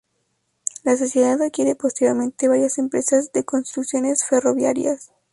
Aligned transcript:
La 0.83 0.97
sociedad 0.97 1.39
adquiere 1.39 1.75
posteriormente 1.75 2.47
varias 2.47 2.79
empresas 2.79 3.31
de 3.33 3.43
construcciones 3.43 4.25
ferroviarias. 4.25 5.11